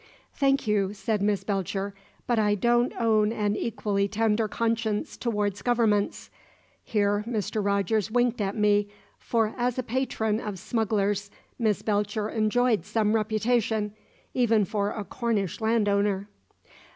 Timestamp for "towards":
5.15-5.61